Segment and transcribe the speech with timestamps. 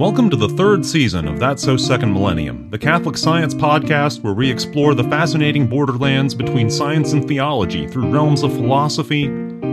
[0.00, 4.32] Welcome to the third season of That's So Second Millennium, the Catholic Science podcast where
[4.32, 9.24] we explore the fascinating borderlands between science and theology through realms of philosophy,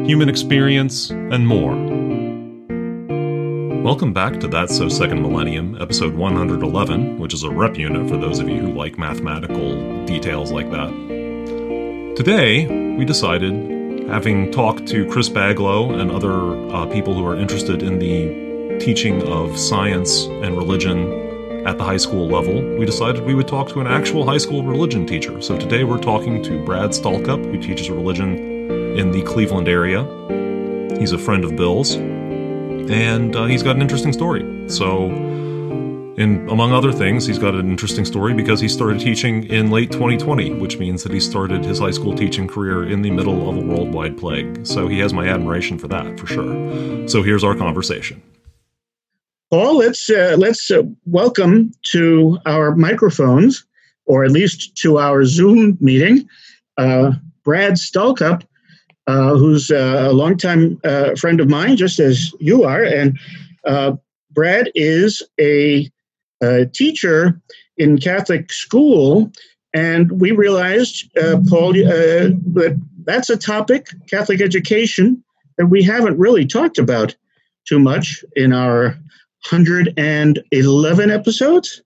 [0.06, 1.72] human experience, and more.
[3.82, 8.18] Welcome back to That's So Second Millennium, episode 111, which is a rep unit for
[8.18, 10.90] those of you who like mathematical details like that.
[12.18, 17.82] Today, we decided, having talked to Chris Baglow and other uh, people who are interested
[17.82, 18.47] in the
[18.80, 23.68] teaching of science and religion at the high school level, we decided we would talk
[23.70, 25.42] to an actual high school religion teacher.
[25.42, 28.38] So today we're talking to Brad Stallcup, who teaches religion
[28.98, 30.04] in the Cleveland area.
[31.00, 34.70] He's a friend of Bill's, and uh, he's got an interesting story.
[34.70, 35.06] So,
[36.18, 39.92] in among other things, he's got an interesting story because he started teaching in late
[39.92, 43.58] 2020, which means that he started his high school teaching career in the middle of
[43.58, 44.66] a worldwide plague.
[44.66, 47.08] So he has my admiration for that, for sure.
[47.08, 48.24] So here's our conversation.
[49.50, 53.66] Paul, let's uh, let's uh, welcome to our microphones,
[54.06, 56.28] or at least to our Zoom meeting,
[56.78, 57.14] uh,
[57.46, 58.44] Brad Stallcup,
[59.08, 63.18] uh, who's uh, a longtime uh, friend of mine, just as you are, and
[64.32, 65.90] Brad is a,
[66.44, 67.42] a, teacher
[67.78, 69.32] in Catholic school,
[69.74, 71.10] and we realized,
[71.50, 75.24] Paul, that that's a topic, Catholic education,
[75.58, 77.16] that we haven't really talked about
[77.66, 78.98] too much in our
[79.50, 81.82] 111 episodes.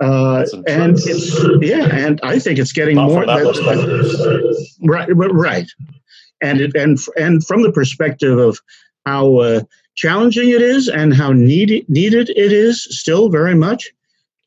[0.00, 3.26] Uh, and it's yeah, and I think it's getting Not more.
[3.26, 5.66] That right, right,
[6.40, 8.60] and it and and from the perspective of
[9.06, 9.60] how uh,
[9.96, 13.90] challenging it is and how needed needed it is, still very much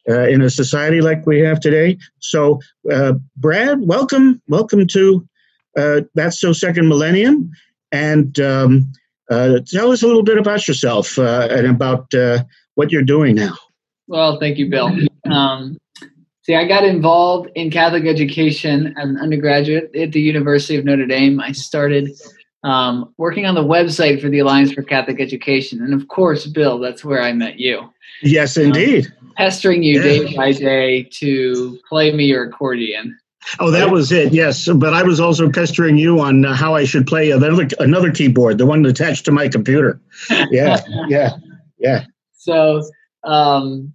[0.09, 1.97] uh, in a society like we have today.
[2.19, 5.27] So, uh, Brad, welcome, welcome to
[5.77, 7.51] uh, that's so second millennium,
[7.91, 8.91] and um,
[9.31, 12.43] uh, tell us a little bit about yourself uh, and about uh,
[12.75, 13.55] what you're doing now.
[14.07, 14.91] Well, thank you, Bill.
[15.31, 15.77] Um,
[16.43, 21.05] see, I got involved in Catholic education as an undergraduate at the University of Notre
[21.05, 21.39] Dame.
[21.39, 22.09] I started
[22.63, 25.81] um, working on the website for the Alliance for Catholic Education.
[25.81, 27.89] And of course, Bill, that's where I met you.
[28.21, 29.07] Yes, indeed.
[29.21, 30.03] Um, pestering you yeah.
[30.03, 33.17] day by day to play me your accordion.
[33.59, 34.33] Oh, that was it.
[34.33, 38.11] Yes, but I was also pestering you on uh, how I should play another another
[38.11, 39.99] keyboard, the one attached to my computer.
[40.51, 41.37] Yeah, yeah,
[41.79, 42.05] yeah.
[42.33, 42.83] So,
[43.23, 43.93] um,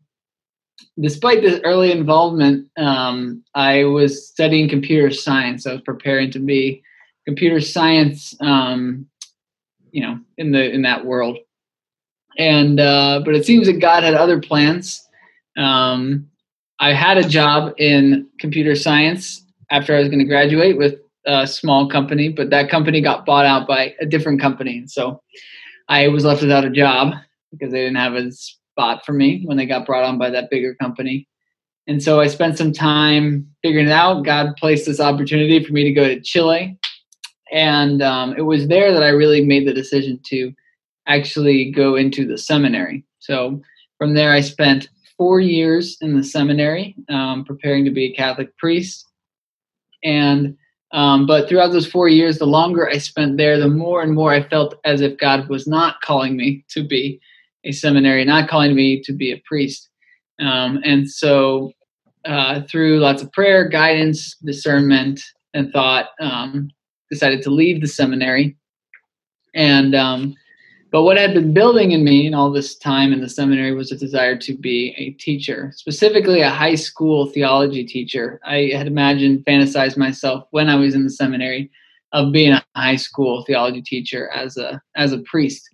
[1.00, 5.66] despite this early involvement, um, I was studying computer science.
[5.66, 6.82] I was preparing to be
[7.24, 9.06] computer science, um,
[9.90, 11.38] you know, in the in that world.
[12.38, 15.06] And uh, but it seems that God had other plans.
[15.56, 16.28] Um,
[16.78, 21.46] I had a job in computer science after I was going to graduate with a
[21.46, 24.84] small company, but that company got bought out by a different company.
[24.86, 25.20] So
[25.88, 27.14] I was left without a job
[27.50, 30.50] because they didn't have a spot for me when they got brought on by that
[30.50, 31.26] bigger company.
[31.86, 34.24] And so I spent some time figuring it out.
[34.24, 36.78] God placed this opportunity for me to go to Chile.
[37.52, 40.52] And um, it was there that I really made the decision to
[41.06, 43.04] actually go into the seminary.
[43.20, 43.62] So
[43.98, 48.56] from there, I spent four years in the seminary, um, preparing to be a Catholic
[48.58, 49.06] priest.
[50.04, 50.56] And
[50.92, 54.32] um, but throughout those four years, the longer I spent there, the more and more
[54.32, 57.20] I felt as if God was not calling me to be
[57.64, 59.88] a seminary, not calling me to be a priest.
[60.40, 61.72] Um, and so,
[62.24, 65.20] uh, through lots of prayer, guidance, discernment,
[65.54, 66.70] and thought, um,
[67.10, 68.56] decided to leave the seminary
[69.56, 70.34] and um,
[70.96, 73.92] but what had been building in me in all this time in the seminary was
[73.92, 78.40] a desire to be a teacher, specifically a high school theology teacher.
[78.46, 81.70] I had imagined, fantasized myself when I was in the seminary
[82.12, 85.68] of being a high school theology teacher as a as a priest.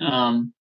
[0.00, 0.52] Um,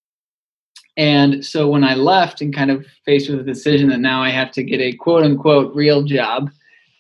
[0.98, 4.30] and so when I left and kind of faced with the decision that now I
[4.30, 6.52] have to get a quote unquote real job,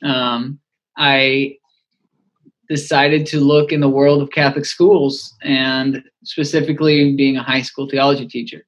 [0.03, 0.57] um,
[0.97, 1.57] I
[2.67, 7.87] decided to look in the world of Catholic schools and specifically being a high school
[7.89, 8.65] theology teacher.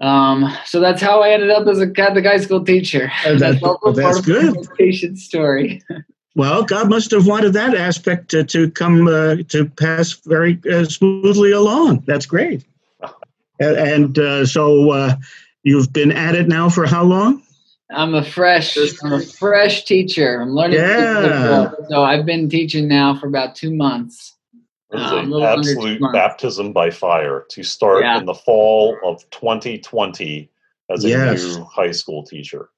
[0.00, 3.10] Um, so that's how I ended up as a Catholic high school teacher.
[3.24, 4.56] Oh, that's, that's, that's good.
[4.76, 5.80] Patient story.
[6.34, 10.84] well, God must have wanted that aspect to, to come uh, to pass very uh,
[10.84, 12.02] smoothly along.
[12.06, 12.64] That's great.
[13.60, 15.16] And, and uh, so uh,
[15.62, 17.42] you've been at it now for how long?
[17.94, 20.40] I'm a fresh, I'm a fresh teacher.
[20.40, 20.78] I'm learning.
[20.78, 21.72] Yeah.
[21.88, 24.36] So I've been teaching now for about two months.
[24.90, 28.18] It's um, an absolute baptism by fire to start yeah.
[28.18, 30.50] in the fall of 2020
[30.90, 31.42] as a yes.
[31.42, 32.68] new high school teacher.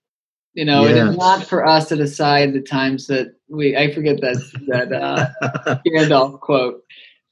[0.53, 0.97] You know, yes.
[0.97, 3.77] it is not for us to decide the times that we.
[3.77, 4.37] I forget that
[4.69, 6.85] that uh, Gandalf quote.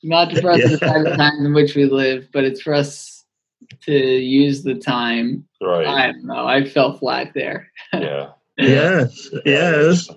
[0.02, 0.64] Not for us yeah.
[0.64, 3.11] to decide the times in which we live, but it's for us
[3.82, 5.46] to use the time.
[5.60, 5.86] Right.
[5.86, 6.46] I don't know.
[6.46, 7.70] I fell flat there.
[7.92, 8.30] yeah.
[8.56, 9.30] Yes.
[9.44, 10.08] Yes.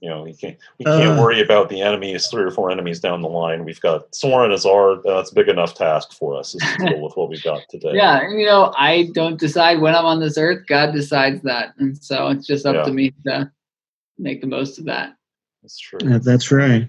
[0.00, 3.00] You know, we can't we can't uh, worry about the enemies, three or four enemies
[3.00, 3.64] down the line.
[3.64, 7.00] We've got Sauron as our that's a big enough task for us is to deal
[7.00, 7.92] with what we've got today.
[7.94, 10.66] Yeah, and, you know, I don't decide when I'm on this earth.
[10.66, 12.82] God decides that, and so it's just up yeah.
[12.82, 13.50] to me to
[14.18, 15.16] make the most of that.
[15.62, 15.98] That's true.
[16.04, 16.88] Yeah, that's right.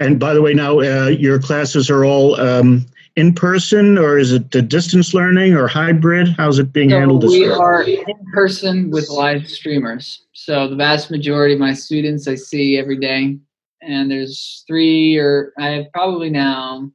[0.00, 2.86] And by the way, now uh, your classes are all um,
[3.16, 6.28] in person, or is it distance learning or hybrid?
[6.36, 7.24] How's it being so handled?
[7.24, 10.22] we are in person with live streamers.
[10.32, 13.38] So the vast majority of my students I see every day,
[13.80, 16.90] and there's three or I have probably now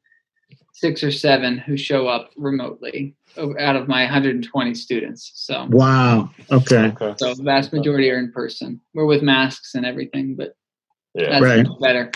[0.74, 5.32] six or seven who show up remotely out of my 120 students.
[5.36, 6.94] So wow, okay.
[7.18, 8.82] So the vast majority are in person.
[8.94, 10.56] We're with masks and everything, but
[11.14, 11.68] yeah, that's right.
[11.82, 12.12] better.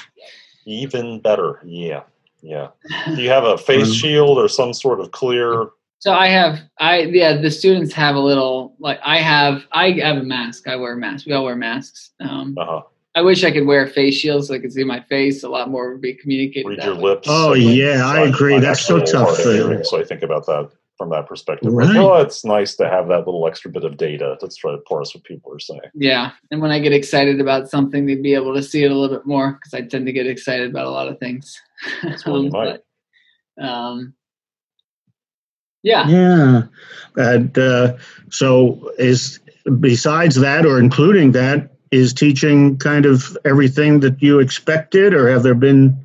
[0.65, 2.03] Even better, yeah,
[2.41, 2.69] yeah.
[3.07, 5.69] Do you have a face shield or some sort of clear?
[5.99, 10.17] So I have, I yeah, the students have a little like I have, I have
[10.17, 10.67] a mask.
[10.67, 11.25] I wear a mask.
[11.25, 12.11] We all wear masks.
[12.19, 12.81] Um, uh-huh.
[13.15, 15.43] I wish I could wear a face shields so I could see my face.
[15.43, 16.67] A lot more would be communicated.
[16.67, 17.01] Read your way.
[17.01, 17.27] lips.
[17.29, 18.59] Oh yeah, I agree.
[18.59, 19.37] That's so tough.
[19.37, 21.73] so I think about that from that perspective.
[21.73, 21.87] Right.
[21.87, 24.77] Like, oh, it's nice to have that little extra bit of data to try to
[24.79, 25.81] parse what people are saying.
[25.93, 28.95] Yeah, and when I get excited about something, they'd be able to see it a
[28.95, 31.59] little bit more because I tend to get excited about a lot of things.
[32.03, 32.79] That's what you might.
[33.57, 34.13] But, um,
[35.83, 36.07] yeah.
[36.07, 36.61] Yeah,
[37.15, 37.97] and uh,
[38.29, 39.39] so is
[39.79, 45.43] besides that, or including that, is teaching kind of everything that you expected, or have
[45.43, 46.04] there been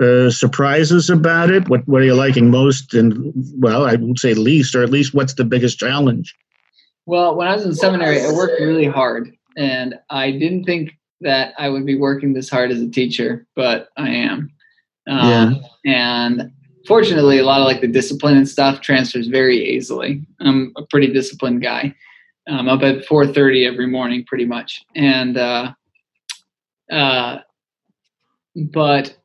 [0.00, 1.68] uh, surprises about it?
[1.68, 2.94] What What are you liking most?
[2.94, 6.34] And well, I would say least, or at least what's the biggest challenge?
[7.06, 11.54] Well, when I was in seminary, I worked really hard, and I didn't think that
[11.58, 14.52] I would be working this hard as a teacher, but I am.
[15.08, 15.92] Um, yeah.
[15.92, 16.52] And
[16.86, 20.24] fortunately, a lot of like the discipline and stuff transfers very easily.
[20.40, 21.94] I'm a pretty disciplined guy.
[22.48, 25.72] I'm up at 4:30 every morning, pretty much, and uh,
[26.90, 27.38] uh,
[28.72, 29.17] but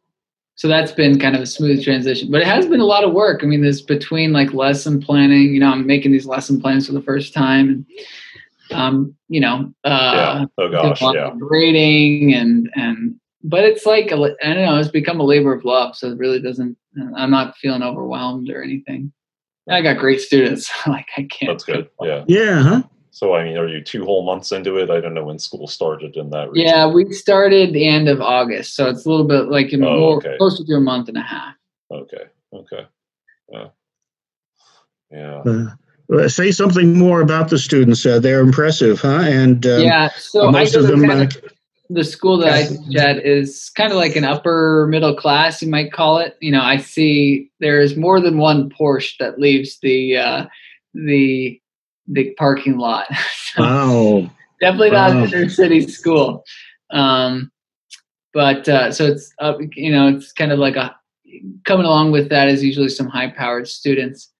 [0.55, 3.13] so that's been kind of a smooth transition but it has been a lot of
[3.13, 3.43] work.
[3.43, 6.93] I mean there's between like lesson planning you know i'm making these lesson plans for
[6.93, 7.85] the first time and
[8.71, 10.45] um you know uh yeah.
[10.57, 11.31] oh gosh yeah.
[11.37, 15.95] grading and and but it's like I don't know it's become a labor of love
[15.95, 16.77] so it really doesn't
[17.17, 19.11] i'm not feeling overwhelmed or anything.
[19.69, 21.89] I got great students like i can't that's good.
[22.01, 22.23] yeah.
[22.27, 22.83] Yeah huh
[23.13, 24.89] so, I mean, are you two whole months into it?
[24.89, 26.67] I don't know when school started in that region.
[26.67, 29.89] Yeah, we started the end of August, so it's a little bit like you know,
[29.89, 30.35] oh, more, okay.
[30.39, 31.53] closer to a month and a half.
[31.91, 32.23] Okay.
[32.51, 32.87] Okay.
[33.51, 33.67] Yeah.
[35.11, 35.43] Yeah.
[36.11, 38.03] Uh, say something more about the students.
[38.03, 39.21] Uh, they're impressive, huh?
[39.21, 41.07] And um, yeah, so most of them.
[41.07, 41.27] Uh,
[41.91, 45.69] the school that I teach at is kind of like an upper middle class, you
[45.69, 46.35] might call it.
[46.41, 50.45] You know, I see there is more than one Porsche that leaves the uh,
[50.95, 51.61] the
[52.11, 53.07] big parking lot.
[53.53, 54.31] so wow.
[54.61, 55.13] Definitely wow.
[55.13, 56.43] not inner city school.
[56.91, 57.51] Um,
[58.33, 59.33] but uh, so it's
[59.75, 60.95] you know it's kind of like a
[61.65, 64.31] coming along with that is usually some high powered students.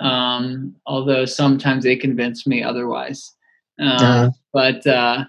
[0.00, 3.34] Um, although sometimes they convince me otherwise.
[3.80, 5.24] Uh, But uh,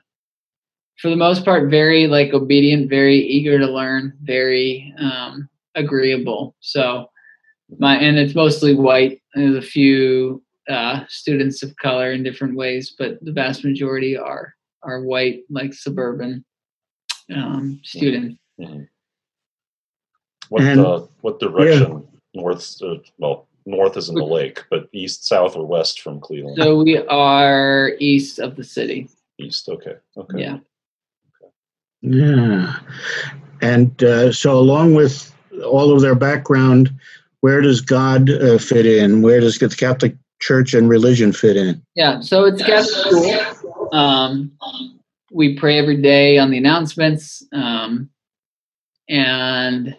[1.00, 6.56] for the most part, very like obedient, very eager to learn, very um, agreeable.
[6.60, 7.08] So
[7.80, 9.22] my and it's mostly white.
[9.34, 14.54] There's a few uh, students of color in different ways, but the vast majority are
[14.84, 16.44] are white, like suburban
[17.34, 18.38] um, students.
[18.60, 18.84] Mm-hmm.
[20.50, 22.04] What and, uh, what direction
[22.34, 22.42] yeah.
[22.42, 22.82] north?
[22.82, 26.58] Uh, well, north is in the lake, but east, south, or west from Cleveland.
[26.58, 29.08] So we are east of the city.
[29.40, 29.70] East.
[29.70, 29.96] Okay.
[30.18, 30.40] Okay.
[30.40, 30.58] Yeah.
[32.06, 32.80] Yeah,
[33.62, 35.34] and uh, so along with
[35.66, 36.94] all of their background,
[37.40, 39.22] where does God uh, fit in?
[39.22, 41.82] Where does the Catholic church and religion fit in?
[41.96, 43.90] Yeah, so it's Catholic school.
[43.94, 44.52] Um,
[45.32, 48.10] we pray every day on the announcements, um,
[49.08, 49.96] and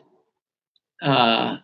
[1.03, 1.57] uh,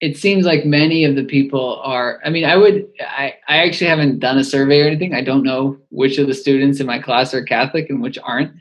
[0.00, 2.20] it seems like many of the people are.
[2.24, 2.88] I mean, I would.
[3.00, 5.14] I I actually haven't done a survey or anything.
[5.14, 8.52] I don't know which of the students in my class are Catholic and which aren't.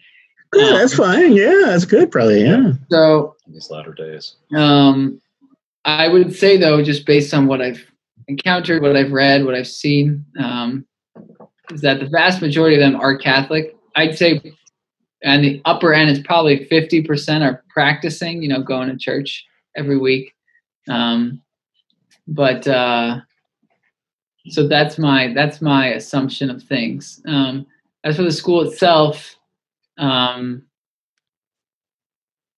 [0.52, 1.34] Good, um, that's fine.
[1.34, 2.12] Yeah, that's good.
[2.12, 2.44] Probably.
[2.44, 2.74] Yeah.
[2.90, 4.36] So in these latter days.
[4.54, 5.22] Um,
[5.86, 7.90] I would say though, just based on what I've
[8.28, 10.86] encountered, what I've read, what I've seen, um,
[11.72, 13.76] is that the vast majority of them are Catholic.
[13.96, 14.42] I'd say,
[15.24, 18.42] and the upper end is probably fifty percent are practicing.
[18.42, 20.34] You know, going to church every week.
[20.90, 21.42] Um,
[22.28, 23.22] but uh,
[24.50, 27.22] so that's my that's my assumption of things.
[27.28, 27.66] Um,
[28.04, 29.36] as for the school itself,
[29.98, 30.64] um,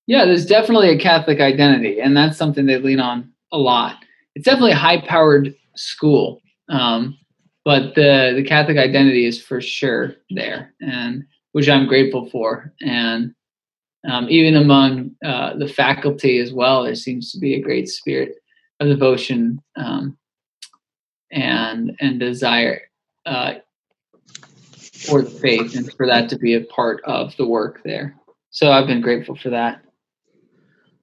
[0.05, 4.03] yeah, there's definitely a Catholic identity, and that's something they lean on a lot.
[4.35, 6.41] It's definitely a high-powered school.
[6.69, 7.17] Um,
[7.65, 12.73] but the the Catholic identity is for sure there, and which I'm grateful for.
[12.81, 13.33] And
[14.09, 18.35] um, even among uh, the faculty as well, there seems to be a great spirit
[18.79, 20.17] of devotion um,
[21.31, 22.81] and and desire
[23.25, 23.55] uh,
[25.05, 28.15] for the faith, and for that to be a part of the work there.
[28.51, 29.81] So I've been grateful for that.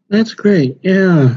[0.08, 0.78] That's great.
[0.82, 1.36] Yeah.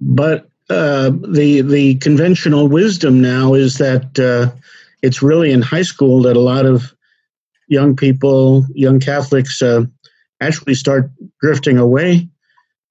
[0.00, 4.54] But uh, the the conventional wisdom now is that uh,
[5.02, 6.92] it's really in high school that a lot of
[7.68, 9.84] young people, young Catholics, uh,
[10.40, 11.10] actually start
[11.40, 12.28] drifting away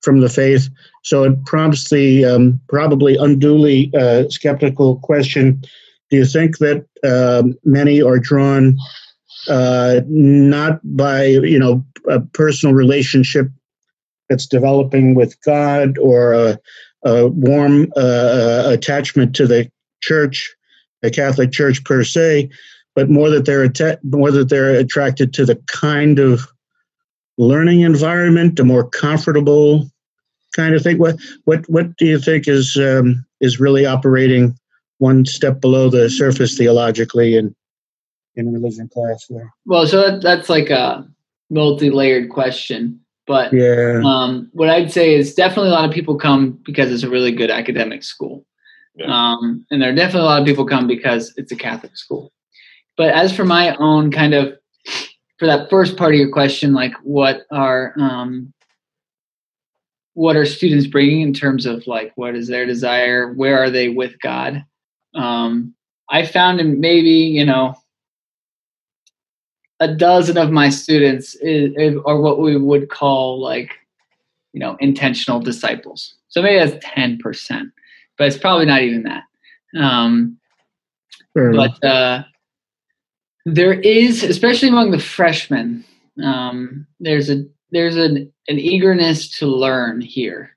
[0.02, 0.70] from the faith.
[1.04, 5.62] So it prompts the um, probably unduly uh, skeptical question:
[6.10, 8.78] Do you think that um, many are drawn
[9.50, 13.50] uh, not by you know a personal relationship
[14.30, 16.58] that's developing with God or
[17.04, 19.70] a warm uh, attachment to the
[20.02, 20.56] church,
[21.02, 22.50] the Catholic Church per se,
[22.96, 26.48] but more that they're att- more that they're attracted to the kind of
[27.38, 29.90] learning environment, a more comfortable
[30.56, 30.98] kind of thing.
[30.98, 34.58] What what what do you think is um, is really operating
[34.98, 37.56] one step below the surface theologically in
[38.36, 39.54] in religion class there?
[39.66, 41.08] Well, so that, that's like a
[41.50, 43.00] multi-layered question.
[43.28, 44.02] But yeah.
[44.06, 47.34] um, what I'd say is definitely a lot of people come because it's a really
[47.34, 48.46] good academic school.
[48.96, 49.08] Yeah.
[49.08, 52.32] Um, and there are definitely a lot of people come because it's a Catholic school.
[52.96, 54.58] But as for my own kind of,
[55.38, 58.54] for that first part of your question, like what are um,
[60.14, 63.34] what are students bringing in terms of like what is their desire?
[63.34, 64.66] Where are they with God?
[65.14, 65.76] Um,
[66.10, 67.76] I found in maybe you know
[69.80, 73.72] a dozen of my students is, is, are what we would call like
[74.54, 76.16] you know intentional disciples.
[76.30, 77.72] So maybe that's 10%
[78.18, 79.24] but it's probably not even that.
[79.80, 80.38] Um,
[81.34, 82.24] but uh,
[83.46, 85.86] there is especially among the freshmen
[86.24, 90.56] um, there's a there's an, an eagerness to learn here.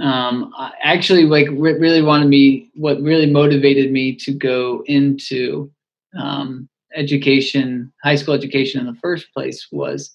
[0.00, 5.70] Um, actually like re- really wanted me what really motivated me to go into
[6.18, 10.14] um, education, high school education in the first place was,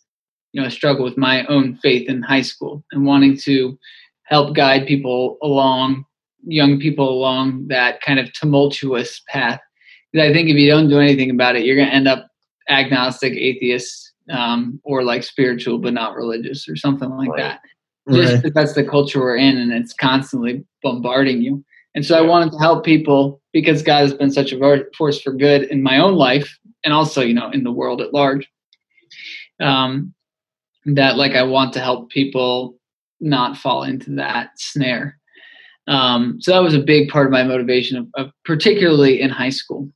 [0.51, 3.77] you know, a struggle with my own faith in high school and wanting to
[4.23, 6.03] help guide people along,
[6.45, 9.59] young people along that kind of tumultuous path.
[10.11, 12.27] Because I think if you don't do anything about it, you're going to end up
[12.67, 17.38] agnostic, atheist, um, or like spiritual but not religious or something like right.
[17.38, 17.61] that.
[18.11, 18.53] Just right.
[18.53, 21.63] that's the culture we're in, and it's constantly bombarding you.
[21.93, 25.31] And so I wanted to help people because God has been such a force for
[25.31, 28.50] good in my own life and also you know in the world at large
[29.59, 30.13] um,
[30.85, 32.77] that like i want to help people
[33.23, 35.19] not fall into that snare.
[35.88, 39.50] Um, so that was a big part of my motivation of, of particularly in high
[39.50, 39.89] school.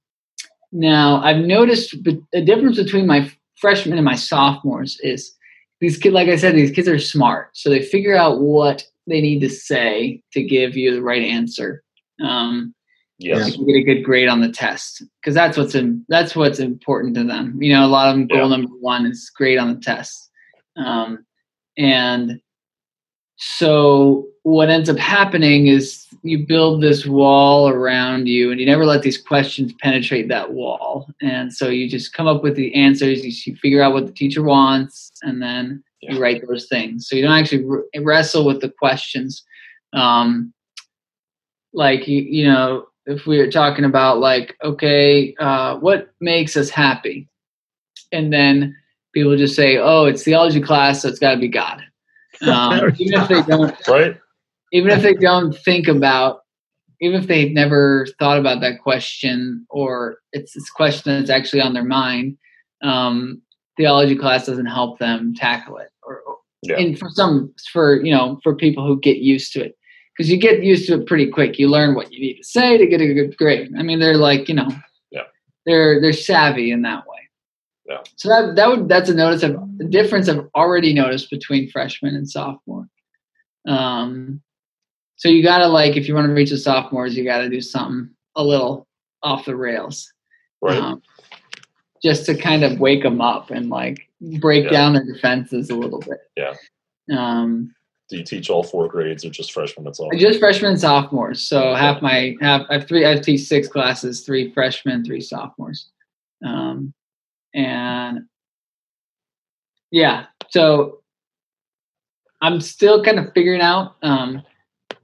[0.71, 1.95] Now i've noticed
[2.33, 5.33] a difference between my freshmen and my sophomores is
[5.79, 9.21] these kids like i said these kids are smart so they figure out what they
[9.21, 11.83] need to say to give you the right answer.
[12.23, 12.73] Um,
[13.17, 13.55] Yes.
[13.55, 17.23] get a good grade on the test because that's what's in, that's what's important to
[17.23, 17.61] them.
[17.61, 18.57] You know, a lot of them goal yeah.
[18.57, 20.29] number one is grade on the test,
[20.75, 21.25] um,
[21.77, 22.41] and
[23.37, 28.85] so what ends up happening is you build this wall around you, and you never
[28.85, 31.09] let these questions penetrate that wall.
[31.21, 33.23] And so you just come up with the answers.
[33.23, 36.13] You, you figure out what the teacher wants, and then yeah.
[36.13, 37.07] you write those things.
[37.07, 37.65] So you don't actually
[37.97, 39.43] wrestle with the questions.
[39.93, 40.53] Um,
[41.73, 46.69] like you, you know if we are talking about like okay uh, what makes us
[46.69, 47.27] happy?
[48.11, 48.75] And then
[49.13, 51.83] people just say oh it's theology class so it's got to be god.
[52.41, 54.17] Um, even if they don't right.
[54.73, 56.41] even if they don't think about
[56.99, 61.73] even if they've never thought about that question or it's this question that's actually on
[61.73, 62.37] their mind
[62.83, 63.41] um,
[63.77, 66.21] theology class doesn't help them tackle it or,
[66.63, 66.75] yeah.
[66.77, 69.77] and for some for you know for people who get used to it
[70.15, 71.59] because you get used to it pretty quick.
[71.59, 73.71] You learn what you need to say to get a good grade.
[73.77, 74.69] I mean, they're like you know,
[75.11, 75.23] yeah,
[75.65, 77.15] they're they're savvy in that way.
[77.87, 78.01] Yeah.
[78.15, 82.15] So that that would that's a notice of a difference I've already noticed between freshman
[82.15, 82.87] and sophomore.
[83.67, 84.41] Um,
[85.17, 88.09] so you gotta like if you want to reach the sophomores, you gotta do something
[88.35, 88.87] a little
[89.23, 90.11] off the rails,
[90.61, 90.77] right?
[90.77, 91.01] Um,
[92.03, 94.71] just to kind of wake them up and like break yeah.
[94.71, 96.19] down their defenses a little bit.
[96.35, 96.53] Yeah.
[97.15, 97.73] Um,
[98.09, 100.21] do you teach all four grades or just freshmen and sophomores?
[100.21, 101.47] Just freshmen and sophomores.
[101.47, 105.89] So half my half I have three I teach six classes, three freshmen, three sophomores.
[106.45, 106.93] Um,
[107.53, 108.25] and
[109.91, 110.99] yeah, so
[112.41, 113.95] I'm still kind of figuring out.
[114.03, 114.43] Um,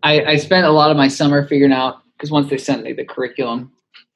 [0.03, 2.93] I, I spent a lot of my summer figuring out because once they sent me
[2.93, 3.71] the curriculum,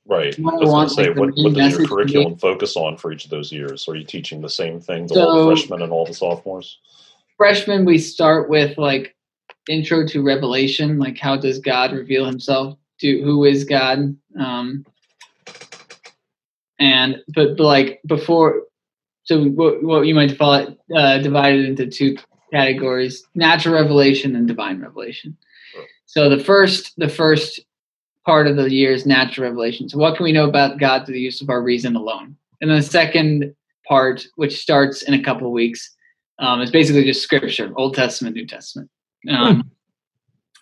[0.07, 0.37] Right.
[0.37, 3.31] What I, want, say, like, what, what does your curriculum focus on for each of
[3.31, 3.87] those years?
[3.87, 6.77] Are you teaching the same thing to so, all the freshmen and all the sophomores?
[7.37, 9.15] Freshmen, we start with like
[9.69, 14.85] intro to Revelation, like how does God reveal Himself to who is God, um,
[16.79, 18.63] and but, but like before,
[19.23, 22.17] so what, what you might call it uh, divided into two
[22.51, 25.35] categories: natural revelation and divine revelation.
[26.05, 27.59] So the first, the first
[28.25, 29.89] part of the year is natural revelation.
[29.89, 32.35] So, what can we know about God through the use of our reason alone?
[32.61, 33.55] And then the second
[33.87, 35.94] part, which starts in a couple weeks,
[36.39, 38.89] um, is basically just scripture, Old Testament, New Testament,
[39.29, 39.61] um, hmm.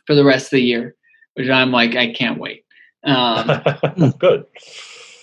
[0.05, 0.95] for the rest of the year,
[1.35, 2.65] which I'm like, I can't wait.
[3.03, 3.61] Um,
[4.19, 4.45] Good.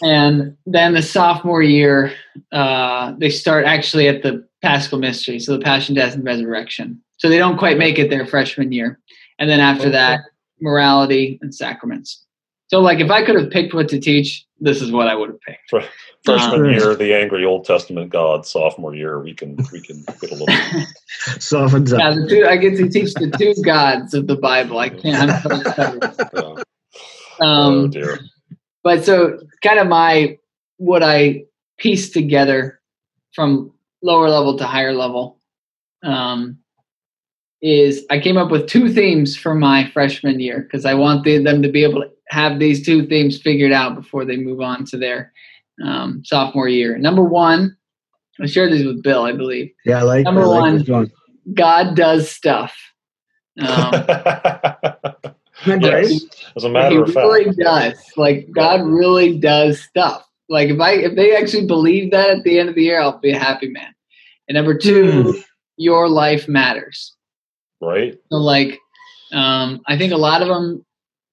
[0.02, 2.12] And then the sophomore year,
[2.52, 7.00] uh, they start actually at the Paschal Mystery, so the Passion, Death, and Resurrection.
[7.18, 8.98] So they don't quite make it their freshman year.
[9.38, 10.20] And then after that,
[10.60, 12.24] morality and sacraments.
[12.70, 15.30] So, like, if I could have picked what to teach, this is what I would
[15.30, 15.88] have picked.
[16.24, 18.46] Freshman um, year, the angry Old Testament God.
[18.46, 20.46] Sophomore year, we can we can get a little
[21.40, 24.78] softens Yeah, the two, I get to teach the two gods of the Bible.
[24.78, 25.32] I can't.
[26.44, 26.64] um,
[27.40, 28.20] oh dear.
[28.84, 30.38] But so, kind of my
[30.76, 31.46] what I
[31.76, 32.80] pieced together
[33.34, 35.40] from lower level to higher level
[36.04, 36.59] um,
[37.62, 41.62] is I came up with two themes for my freshman year because I want them
[41.62, 44.96] to be able to have these two themes figured out before they move on to
[44.96, 45.32] their
[45.84, 46.96] um, sophomore year.
[46.96, 47.76] Number one,
[48.40, 49.70] I shared these with Bill, I believe.
[49.84, 50.24] Yeah, I like.
[50.24, 51.10] Number I like one,
[51.54, 52.74] God does stuff.
[53.60, 53.92] Um,
[55.66, 56.22] yes,
[56.56, 57.98] as a matter he of fact, really does.
[58.16, 60.26] Like God really does stuff.
[60.48, 63.18] Like if I if they actually believe that at the end of the year, I'll
[63.18, 63.94] be a happy man.
[64.48, 65.44] And number two, mm.
[65.76, 67.14] your life matters.
[67.80, 68.18] Right.
[68.30, 68.78] So like,
[69.32, 70.84] um, I think a lot of them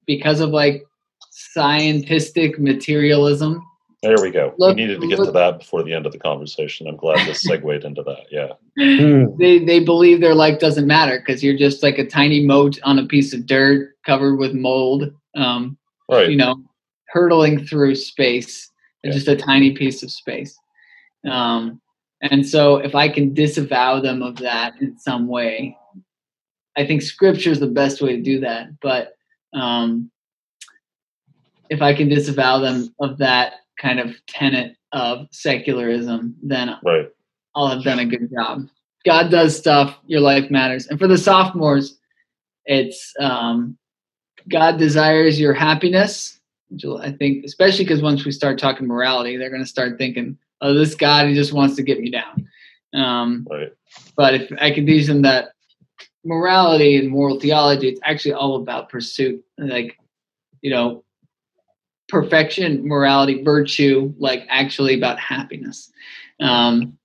[0.06, 0.83] because of like
[1.31, 3.64] scientific materialism.
[4.03, 4.53] There we go.
[4.57, 6.88] Look, we needed to get look, to that before the end of the conversation.
[6.88, 8.25] I'm glad this segued into that.
[8.31, 8.53] Yeah.
[9.38, 13.00] They they believe their life doesn't matter because you're just like a tiny mote on
[13.00, 15.14] a piece of dirt covered with mold.
[15.36, 15.77] Um,
[16.10, 16.29] right.
[16.29, 16.64] You know,
[17.07, 18.72] hurtling through space.
[19.03, 19.12] Yeah.
[19.12, 20.57] Just a tiny piece of space.
[21.29, 21.81] Um,
[22.22, 25.77] and so if I can disavow them of that in some way,
[26.77, 28.79] I think scripture is the best way to do that.
[28.81, 29.18] But
[29.53, 30.11] um,
[31.70, 37.09] if I can disavow them of that kind of tenet of secularism, then right.
[37.55, 38.68] I'll have done a good job.
[39.05, 40.87] God does stuff, your life matters.
[40.87, 41.98] And for the sophomores,
[42.66, 43.77] it's um,
[44.50, 46.40] God desires your happiness.
[47.01, 50.74] I think, especially because once we start talking morality, they're going to start thinking, oh,
[50.74, 52.50] this God, he just wants to get me down.
[52.94, 53.74] Um, right.
[54.18, 55.53] But if I can teach them that
[56.25, 59.44] morality and moral theology, it's actually all about pursuit.
[59.58, 59.98] Like,
[60.62, 61.03] you know,
[62.08, 65.92] perfection, morality, virtue, like actually about happiness.
[66.40, 66.98] Um,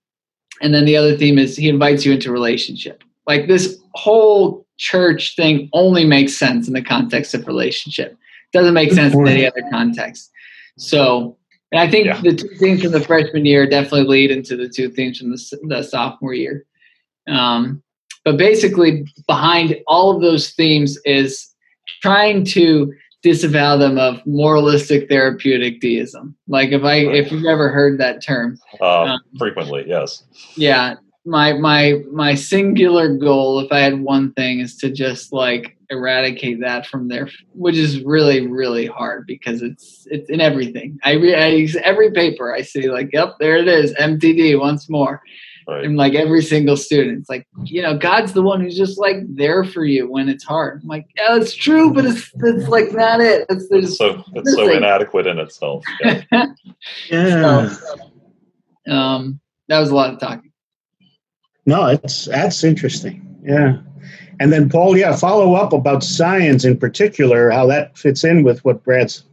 [0.61, 3.03] and then the other theme is he invites you into relationship.
[3.27, 8.17] Like this whole church thing only makes sense in the context of relationship.
[8.53, 10.31] Doesn't make sense in any other context.
[10.77, 11.37] So,
[11.71, 12.21] and I think yeah.
[12.21, 15.59] the two themes from the freshman year definitely lead into the two themes from the,
[15.69, 16.65] the sophomore year.
[17.29, 17.82] Um,
[18.25, 21.49] but basically, behind all of those themes is
[22.01, 26.35] trying to disavow them of moralistic therapeutic deism.
[26.49, 30.25] Like if I if you've ever heard that term, uh, um, frequently, yes.
[30.57, 35.77] Yeah, my my my singular goal, if I had one thing, is to just like
[35.91, 40.99] eradicate that from there, which is really really hard because it's it's in everything.
[41.05, 45.23] I, re- I every paper I see like, yep, there it is, MTD once more.
[45.67, 45.85] Right.
[45.85, 49.17] And like every single student, it's like, you know, God's the one who's just like
[49.29, 50.81] there for you when it's hard.
[50.83, 53.47] I'm like, yeah, it's true, but it's it's like not it.
[53.49, 55.85] It's, it's so it's so inadequate in itself.
[56.01, 56.23] Yeah.
[57.11, 57.69] yeah.
[57.69, 60.53] So, um, that was a lot of talking.
[61.67, 63.41] No, it's that's interesting.
[63.45, 63.79] Yeah.
[64.41, 68.65] And then Paul, yeah, follow up about science in particular, how that fits in with
[68.65, 69.25] what Brad's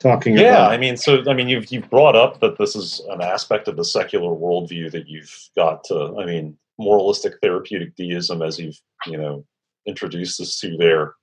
[0.00, 0.72] talking yeah, about.
[0.72, 3.76] I mean, so I mean, you've you've brought up that this is an aspect of
[3.76, 6.16] the secular worldview that you've got to.
[6.18, 9.44] I mean, moralistic therapeutic deism, as you've you know
[9.86, 11.14] introduced this to there,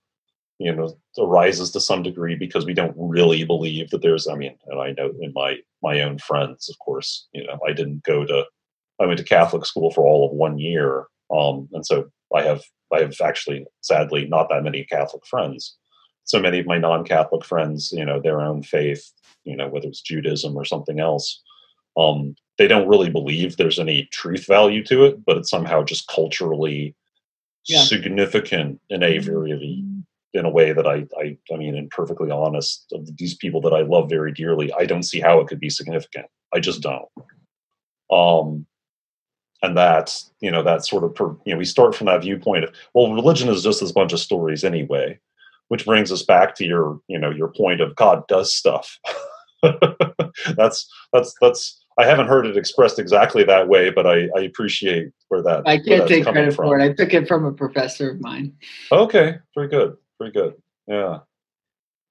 [0.59, 4.27] you know, arises to some degree because we don't really believe that there's.
[4.27, 7.73] I mean, and I know in my my own friends, of course, you know, I
[7.73, 8.45] didn't go to.
[8.99, 12.63] I went to Catholic school for all of one year, um, and so I have
[12.93, 15.77] I have actually, sadly, not that many Catholic friends
[16.27, 19.11] so many of my non-Catholic friends, you know, their own faith,
[19.45, 21.41] you know, whether it's Judaism or something else,
[21.95, 26.07] um, they don't really believe there's any truth value to it, but it's somehow just
[26.09, 26.95] culturally
[27.65, 27.81] yeah.
[27.81, 29.83] significant in a very
[30.33, 33.73] in a way that I, I, I mean, and perfectly honest, of these people that
[33.73, 36.27] I love very dearly, I don't see how it could be significant.
[36.53, 37.07] I just don't.
[38.11, 38.65] Um,
[39.63, 42.65] and that's you know that sort of per, you know we start from that viewpoint
[42.65, 45.19] of well religion is just this bunch of stories anyway
[45.69, 48.99] which brings us back to your you know your point of god does stuff.
[50.55, 55.11] That's that's that's i haven't heard it expressed exactly that way but i i appreciate
[55.29, 56.67] where that i can't take credit from.
[56.67, 56.83] for it.
[56.83, 58.53] I took it from a professor of mine.
[58.91, 60.55] Okay very good very good.
[60.87, 61.19] Yeah.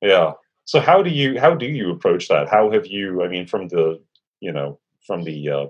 [0.03, 0.33] Yeah.
[0.65, 2.49] So how do you how do you approach that?
[2.49, 4.01] How have you i mean from the
[4.41, 5.67] you know from the uh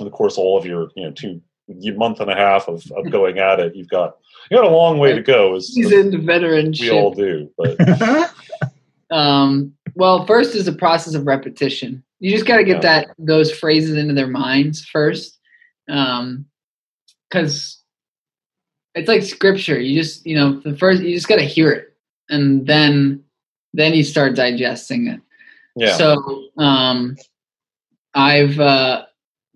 [0.00, 3.38] of course all of your you know two month and a half of, of going
[3.38, 4.16] at it you've got
[4.50, 7.76] you got a long way to go as, seasoned veteran we all do but
[9.10, 12.02] um well first is a process of repetition.
[12.18, 13.04] You just got to get yeah.
[13.04, 15.38] that those phrases into their minds first
[15.88, 16.46] um
[17.28, 17.82] because
[18.94, 21.96] it's like scripture you just you know the first you just got to hear it
[22.28, 23.22] and then
[23.74, 25.20] then you start digesting it.
[25.76, 25.96] Yeah.
[25.96, 27.16] So um
[28.14, 29.04] i've uh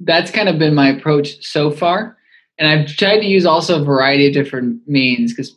[0.00, 2.16] that's kind of been my approach so far.
[2.58, 5.56] And I've tried to use also a variety of different means because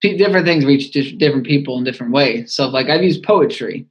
[0.00, 2.52] different things reach different people in different ways.
[2.54, 3.86] So, like, I've used poetry.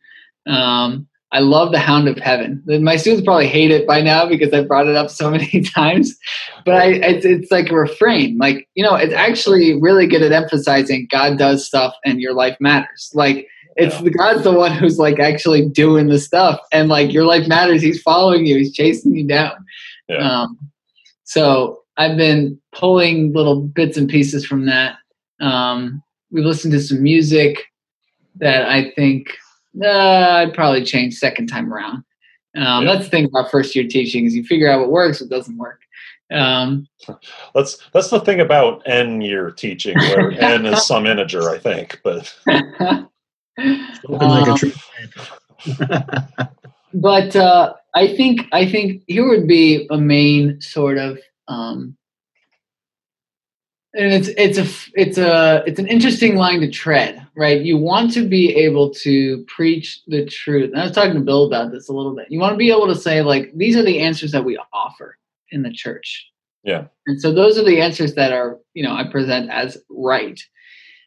[0.47, 2.61] Um, I love The Hound of Heaven.
[2.67, 6.15] My students probably hate it by now because I've brought it up so many times,
[6.63, 8.37] but I, it's, it's like a refrain.
[8.37, 12.55] Like, you know, it's actually really good at emphasizing God does stuff and your life
[12.59, 13.11] matters.
[13.15, 17.25] Like, it's the God's the one who's like actually doing the stuff, and like your
[17.25, 17.81] life matters.
[17.81, 18.57] He's following you.
[18.57, 19.62] He's chasing you down.
[20.07, 20.17] Yeah.
[20.17, 20.57] Um,
[21.23, 24.97] so I've been pulling little bits and pieces from that.
[25.39, 27.65] Um, we listened to some music
[28.37, 29.37] that I think
[29.81, 32.03] uh, I'd probably change second time around.
[32.55, 32.93] Um, yeah.
[32.93, 35.57] That's the thing about first year teaching is you figure out what works, what doesn't
[35.57, 35.79] work.
[36.31, 36.87] Um,
[37.53, 41.99] that's that's the thing about n year teaching, where n is some integer, I think.
[42.03, 43.05] But like
[44.47, 44.73] um,
[46.93, 51.95] but uh, I think I think here would be a main sort of um,
[53.95, 57.61] and it's it's a it's a it's an interesting line to tread, right?
[57.61, 60.71] You want to be able to preach the truth.
[60.71, 62.27] And I was talking to Bill about this a little bit.
[62.29, 65.17] You want to be able to say like these are the answers that we offer
[65.51, 66.27] in the church.
[66.63, 66.85] Yeah.
[67.05, 70.41] And so those are the answers that are, you know, I present as right.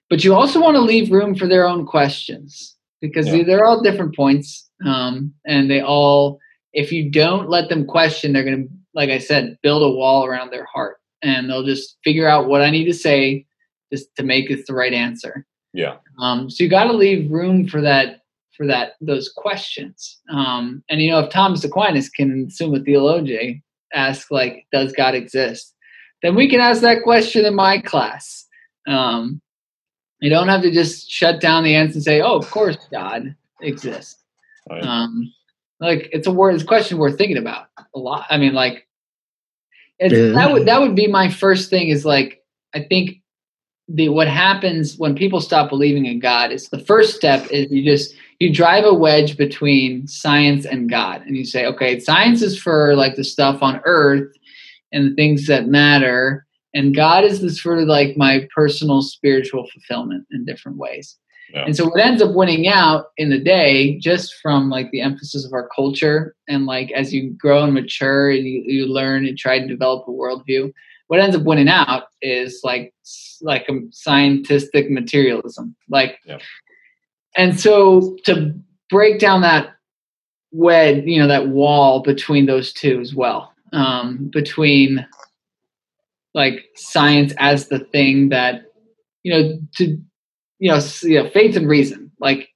[0.09, 3.42] But you also want to leave room for their own questions because yeah.
[3.42, 6.38] they're all different points um, and they all
[6.76, 10.24] if you don't let them question they're going to like i said build a wall
[10.24, 13.44] around their heart and they'll just figure out what i need to say
[13.92, 15.46] just to make it the right answer.
[15.72, 15.96] Yeah.
[16.18, 18.22] Um, so you got to leave room for that
[18.56, 20.18] for that those questions.
[20.32, 23.62] Um, and you know if thomas aquinas can summa theologiae
[23.92, 25.74] ask like does god exist?
[26.22, 28.46] Then we can ask that question in my class.
[28.88, 29.40] Um,
[30.20, 33.34] you don't have to just shut down the answer and say, "Oh, of course God
[33.60, 34.16] exists."
[34.68, 34.82] Right.
[34.82, 35.32] Um,
[35.80, 38.26] like it's a word, it's a question worth thinking about a lot.
[38.30, 38.86] I mean, like
[40.00, 40.32] yeah.
[40.32, 41.88] that would that would be my first thing.
[41.88, 42.42] Is like
[42.74, 43.20] I think
[43.88, 47.84] the what happens when people stop believing in God is the first step is you
[47.84, 52.60] just you drive a wedge between science and God, and you say, okay, science is
[52.60, 54.32] for like the stuff on Earth
[54.92, 59.66] and the things that matter and god is this sort of like my personal spiritual
[59.72, 61.18] fulfillment in different ways
[61.52, 61.64] yeah.
[61.64, 65.44] and so what ends up winning out in the day just from like the emphasis
[65.44, 69.38] of our culture and like as you grow and mature and you, you learn and
[69.38, 70.72] try to develop a worldview
[71.09, 72.92] what ends up winning out is like
[73.40, 76.38] like a scientific materialism like yeah.
[77.37, 78.52] and so to
[78.90, 79.74] break down that
[80.52, 85.06] wedge you know that wall between those two as well um, between
[86.35, 88.62] like science as the thing that
[89.22, 89.98] you know to
[90.58, 92.48] you know, you know faith and reason like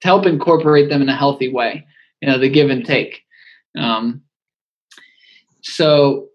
[0.00, 1.86] to help incorporate them in a healthy way
[2.20, 3.22] you know the give and take.
[3.76, 4.22] Um,
[5.62, 6.28] so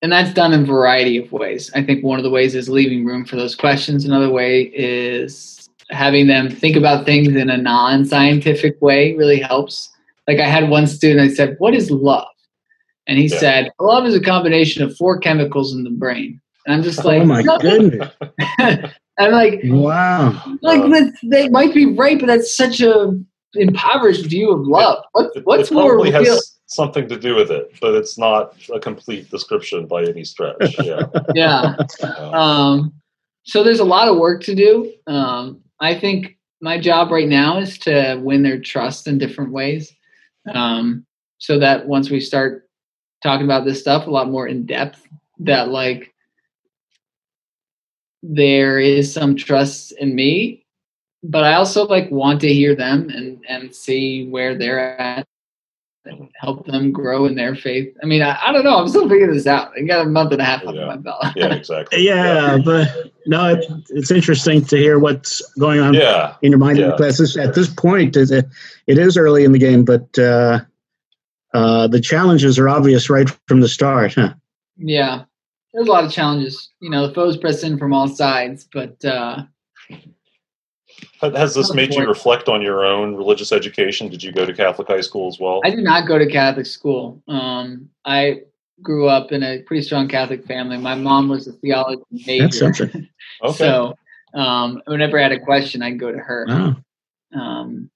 [0.00, 1.70] and that's done in a variety of ways.
[1.74, 4.04] I think one of the ways is leaving room for those questions.
[4.04, 9.90] Another way is having them think about things in a non-scientific way really helps.
[10.28, 12.28] Like i had one student i said what is love?
[13.08, 13.38] And he yeah.
[13.38, 16.40] said, love is a combination of four chemicals in the brain.
[16.66, 18.10] And I'm just oh like, oh my goodness.
[19.18, 20.30] I'm like, wow.
[20.62, 23.18] Like that, they might be right, but that's such a
[23.54, 25.04] impoverished view of love.
[25.12, 29.30] What, what's it more has something to do with it, but it's not a complete
[29.30, 30.76] description by any stretch.
[30.82, 31.02] Yeah.
[31.34, 31.74] yeah.
[32.32, 32.94] Um,
[33.44, 34.92] so there's a lot of work to do.
[35.06, 39.92] Um, I think my job right now is to win their trust in different ways.
[40.52, 41.04] Um,
[41.38, 42.68] so that once we start
[43.22, 45.06] talking about this stuff a lot more in depth
[45.40, 46.11] that like
[48.22, 50.64] there is some trust in me,
[51.22, 55.26] but I also like want to hear them and and see where they're at
[56.04, 57.96] and help them grow in their faith.
[58.02, 58.76] I mean, I, I don't know.
[58.76, 59.70] I'm still figuring this out.
[59.78, 60.86] I got a month and a half under Yeah.
[60.86, 61.24] my belt.
[61.36, 62.04] Yeah, exactly.
[62.04, 66.34] Yeah, but no, it, it's interesting to hear what's going on Yeah.
[66.42, 67.36] in your mind in the classes.
[67.36, 68.30] At this point, it,
[68.88, 70.60] it is early in the game, but uh,
[71.54, 74.14] uh, the challenges are obvious right from the start.
[74.14, 74.34] Huh?
[74.78, 75.22] Yeah,
[75.72, 76.70] there's a lot of challenges.
[76.80, 79.44] You know, the foes press in from all sides, but uh,
[81.20, 84.08] Ha- Has this made you reflect on your own religious education?
[84.08, 85.60] Did you go to Catholic high school as well?
[85.64, 87.22] I did not go to Catholic school.
[87.28, 88.42] Um, I
[88.82, 90.76] grew up in a pretty strong Catholic family.
[90.78, 93.08] My mom was a theology major, That's something.
[93.42, 93.56] Okay.
[93.56, 93.94] so
[94.34, 96.46] um, whenever I had a question, I'd go to her.
[96.48, 96.76] Wow.
[97.34, 97.90] Um,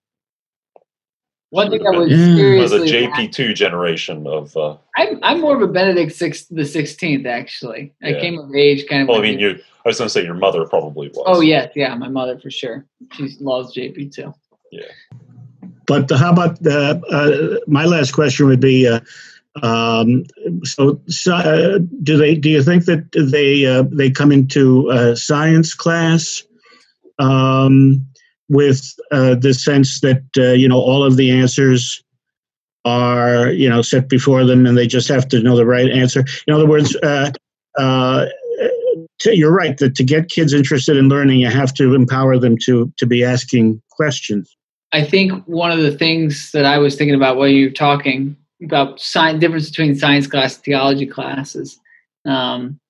[1.57, 2.61] one thing I was Yeah.
[2.61, 4.57] was a JP2 generation of.
[4.57, 7.93] Uh, I'm I'm more of a Benedict six, the Sixteenth actually.
[8.03, 8.21] I Yeah.
[8.21, 9.09] came of age kind of.
[9.09, 9.59] well, I mean, you.
[9.85, 11.25] I was going to say your mother probably was.
[11.27, 12.85] Oh yes, yeah, my mother for sure.
[13.15, 14.35] She loves JP two.
[14.71, 14.83] Yeah.
[15.87, 18.99] But how about the, uh, my last question would be, uh,
[19.63, 20.25] um,
[20.65, 22.35] so, so uh, do they?
[22.35, 26.43] Do you think that they uh, they come into uh, science class
[27.19, 28.05] um,
[28.49, 32.03] with uh, the sense that uh, you know all of the answers
[32.85, 36.25] are you know set before them, and they just have to know the right answer?
[36.47, 36.97] In other words.
[36.97, 37.31] Uh,
[37.79, 38.27] uh,
[39.19, 42.57] to, you're right that to get kids interested in learning, you have to empower them
[42.65, 44.57] to to be asking questions.
[44.93, 48.37] I think one of the things that I was thinking about while you were talking
[48.65, 51.79] about science, difference between science class and theology classes.
[52.25, 52.81] Um,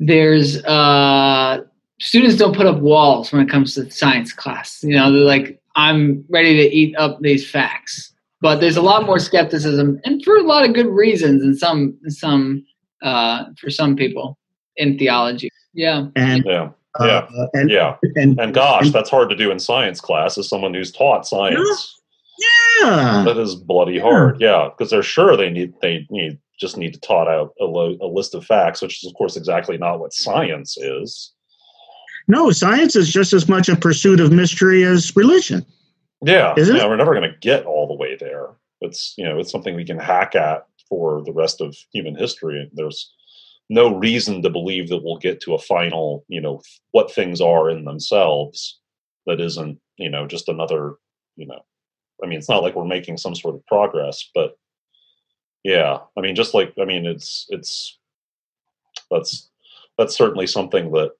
[0.00, 1.64] there's uh,
[2.00, 4.82] students don't put up walls when it comes to science class.
[4.82, 8.12] You know, they're like, I'm ready to eat up these facts.
[8.40, 11.96] But there's a lot more skepticism, and for a lot of good reasons, and some
[12.08, 12.64] some
[13.02, 14.38] uh, for some people
[14.76, 15.48] in theology.
[15.72, 16.70] Yeah, And Yeah.
[17.00, 17.26] uh, Yeah.
[17.54, 17.96] and Yeah.
[18.16, 22.00] and And gosh, that's hard to do in science class as someone who's taught science.
[22.82, 23.22] yeah.
[23.26, 24.40] That is bloody hard.
[24.40, 27.96] Yeah, because they're sure they need they need just need to tot out a, lo-
[28.00, 31.32] a list of facts, which is of course exactly not what science is.
[32.26, 35.64] No, science is just as much a pursuit of mystery as religion.
[36.24, 36.88] Yeah, Isn't yeah, it?
[36.88, 38.48] we're never going to get all the way there.
[38.80, 42.70] It's you know it's something we can hack at for the rest of human history.
[42.72, 43.12] There's
[43.68, 46.60] no reason to believe that we'll get to a final you know
[46.92, 48.78] what things are in themselves
[49.26, 50.96] that isn't you know just another
[51.36, 51.64] you know
[52.22, 54.56] I mean it's not like we're making some sort of progress, but
[55.62, 57.98] yeah, I mean just like I mean it's it's
[59.10, 59.50] that's
[59.98, 61.12] that's certainly something that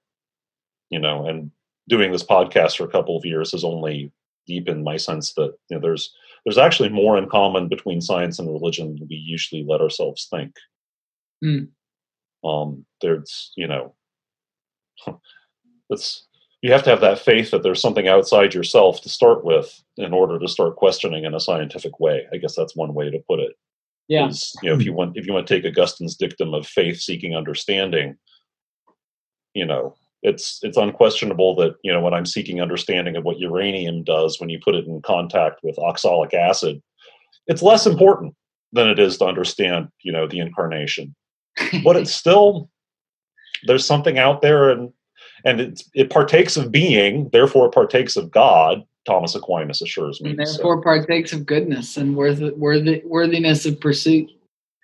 [0.89, 1.51] you know and
[1.87, 4.11] doing this podcast for a couple of years has only
[4.47, 6.13] deepened my sense that you know there's
[6.45, 10.55] there's actually more in common between science and religion than we usually let ourselves think.
[11.43, 12.47] Hmm.
[12.47, 13.95] Um, there's you know,
[15.89, 16.25] it's
[16.61, 20.13] you have to have that faith that there's something outside yourself to start with in
[20.13, 22.25] order to start questioning in a scientific way.
[22.31, 23.55] I guess that's one way to put it
[24.07, 24.27] yeah.
[24.27, 26.99] is, you know, if you want if you want to take Augustine's dictum of faith
[26.99, 28.17] seeking understanding,
[29.53, 34.03] you know, it's it's unquestionable that, you know, when I'm seeking understanding of what uranium
[34.03, 36.81] does when you put it in contact with oxalic acid,
[37.47, 38.33] it's less important
[38.71, 41.15] than it is to understand, you know, the incarnation.
[41.83, 42.69] But it's still
[43.67, 44.91] there's something out there and
[45.43, 50.31] and it, it partakes of being, therefore it partakes of God, Thomas Aquinas assures me.
[50.31, 54.29] and So, therefore partakes of goodness and worth, worthy, worthiness of pursuit.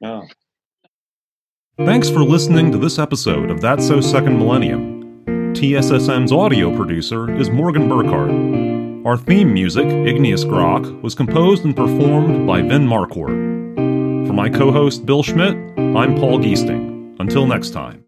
[0.01, 0.21] yeah.
[1.77, 5.00] Thanks for listening to this episode of That's So Second Millennium.
[5.53, 9.05] TSSM's audio producer is Morgan Burkhardt.
[9.05, 14.27] Our theme music, Igneous Grok, was composed and performed by Vin Marquardt.
[14.27, 17.19] For my co host Bill Schmidt, I'm Paul Geesting.
[17.19, 17.99] Until next time.